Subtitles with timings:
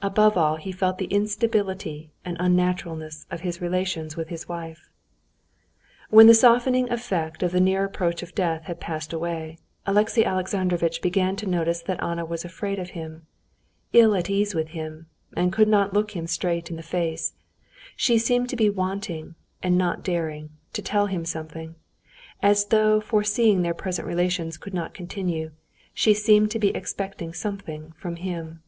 [0.00, 4.88] Above all, he felt the instability and unnaturalness of his relations with his wife.
[6.08, 11.02] When the softening effect of the near approach of death had passed away, Alexey Alexandrovitch
[11.02, 13.26] began to notice that Anna was afraid of him,
[13.92, 15.06] ill at ease with him,
[15.36, 17.32] and could not look him straight in the face.
[17.96, 21.76] She seemed to be wanting, and not daring, to tell him something; and
[22.52, 25.50] as though foreseeing their present relations could not continue,
[25.92, 28.60] she seemed to be expecting something from him.